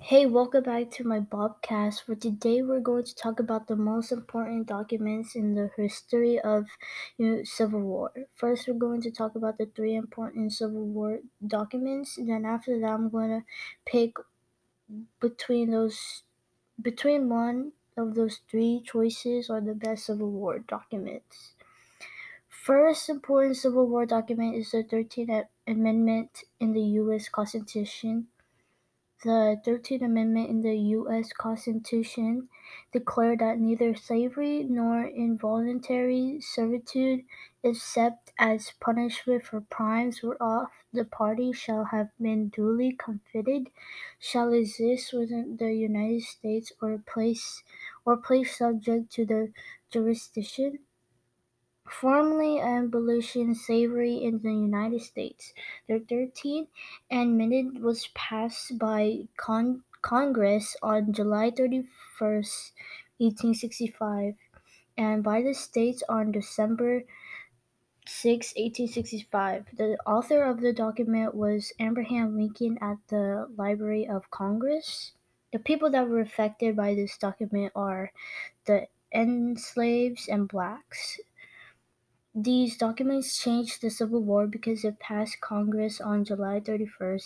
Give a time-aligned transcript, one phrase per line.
[0.00, 2.02] Hey, welcome back to my Bobcast.
[2.02, 6.66] For today, we're going to talk about the most important documents in the history of
[7.16, 8.10] you know, Civil War.
[8.34, 12.16] First, we're going to talk about the three important Civil War documents.
[12.16, 13.44] Then after that, I'm going to
[13.86, 14.16] pick
[15.20, 16.22] between those
[16.82, 21.54] between one of those three choices are the best Civil War documents.
[22.48, 27.28] First important Civil War document is the 13th Amendment in the U.S.
[27.30, 28.28] Constitution.
[29.22, 31.32] The Thirteenth Amendment in the U.S.
[31.32, 32.48] Constitution
[32.92, 37.24] declared that neither slavery nor involuntary servitude,
[37.62, 43.70] except as punishment for crimes whereof the party shall have been duly convicted,
[44.18, 47.62] shall exist within the United States or place
[48.04, 49.52] or place subject to the
[49.90, 50.80] jurisdiction
[51.90, 55.52] formally abolishing slavery in the United States.
[55.88, 56.68] The 13th
[57.10, 62.72] Amendment was passed by con- Congress on July 31st,
[63.18, 64.34] 1865,
[64.96, 67.04] and by the states on December
[68.06, 69.66] 6, 1865.
[69.76, 75.12] The author of the document was Abraham Lincoln at the Library of Congress.
[75.52, 78.12] The people that were affected by this document are
[78.66, 81.20] the enslaved and blacks.
[82.32, 87.18] These documents changed the Civil War because it passed Congress on July 31,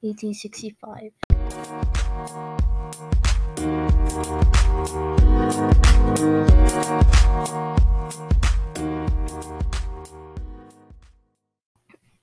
[0.00, 1.12] 1865.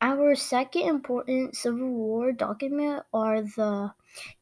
[0.00, 3.92] Our second important Civil War document are the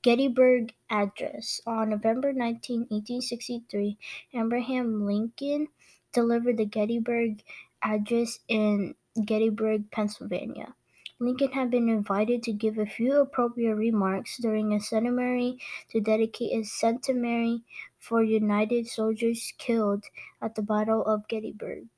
[0.02, 1.60] Gettysburg Address.
[1.66, 3.98] On November 19, 1863,
[4.32, 5.66] Abraham Lincoln
[6.12, 7.42] delivered the Gettysburg
[7.82, 10.74] Address in Gettysburg, Pennsylvania.
[11.18, 15.58] Lincoln had been invited to give a few appropriate remarks during a ceremony
[15.90, 17.62] to dedicate a centenary
[17.98, 20.04] for United soldiers killed
[20.40, 21.88] at the Battle of Gettysburg.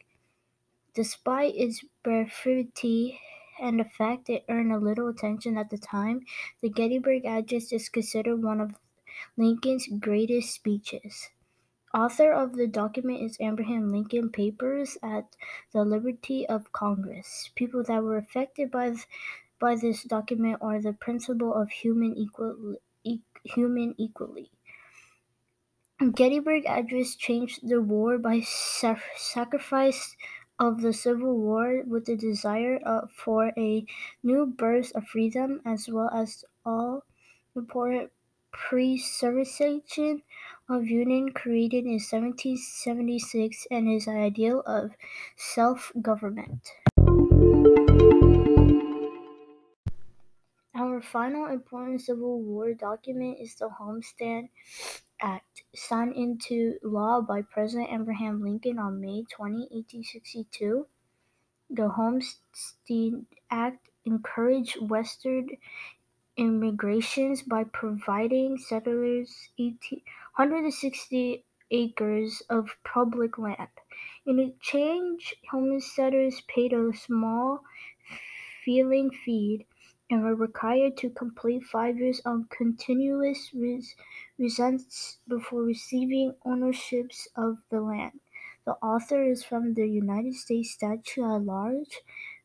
[0.95, 3.21] Despite its brevity
[3.61, 6.27] and the fact it earned a little attention at the time,
[6.61, 8.75] the Gettysburg Address is considered one of
[9.37, 11.31] Lincoln's greatest speeches.
[11.95, 15.35] Author of the document is Abraham Lincoln Papers at
[15.73, 17.51] the Library of Congress.
[17.55, 19.07] People that were affected by th-
[19.59, 24.51] by this document are the principle of human equal e- human equally.
[26.15, 30.17] Gettysburg Address changed the war by sa- sacrifice
[30.59, 33.87] of the Civil War with the desire uh, for a
[34.23, 37.05] new birth of freedom as well as all
[37.57, 38.13] important
[38.53, 40.23] preservation
[40.69, 44.93] of union created in 1776 and his ideal of
[45.37, 46.73] self-government.
[50.75, 54.49] Our final important Civil War document is the Homestead
[55.21, 60.87] Act, signed into law by President Abraham Lincoln on May 20, 1862.
[61.71, 65.49] The Homestead Act encouraged Western
[66.37, 69.51] immigrations by providing settlers
[70.37, 73.69] 160 acres of public land.
[74.27, 77.63] In exchange, homesteaders paid a small
[78.65, 79.67] feeling fee
[80.11, 83.95] and were required to complete five years of continuous res-
[84.39, 88.21] residence before receiving ownerships of the land.
[88.65, 92.01] The author is from the United States Statute at Large.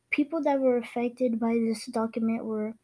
[0.09, 2.75] People that were affected by this document were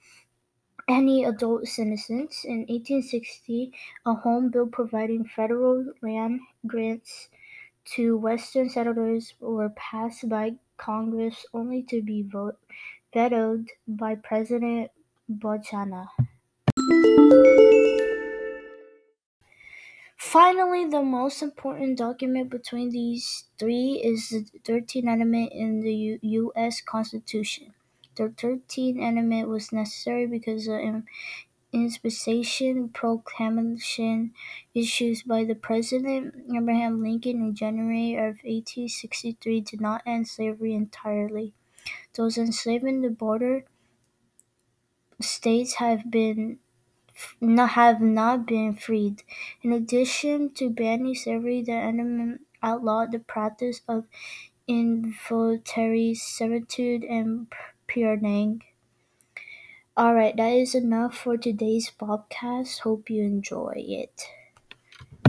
[0.87, 2.45] any adult citizens.
[2.45, 3.73] In 1860,
[4.05, 7.29] a home bill providing federal land grants
[7.95, 12.23] to Western settlers were passed by Congress only to be
[13.13, 14.91] vetoed by President
[15.29, 16.07] Buchanan.
[20.17, 26.19] Finally, the most important document between these three is the 13th Amendment in the U-
[26.23, 26.81] U.S.
[26.81, 27.75] Constitution.
[28.15, 31.03] The 13th Amendment was necessary because the
[31.73, 34.33] Emancipation Proclamation
[34.73, 41.53] issued by the President Abraham Lincoln in January of 1863 did not end slavery entirely.
[42.15, 43.65] Those enslaving the border
[45.21, 46.59] states have been
[47.41, 49.23] not, have not been freed.
[49.63, 54.07] In addition to banning slavery, the amendment outlawed the practice of
[54.67, 57.51] involuntary servitude and
[57.93, 58.61] purging.
[59.97, 62.79] Alright, that is enough for today's podcast.
[62.79, 64.23] Hope you enjoy it.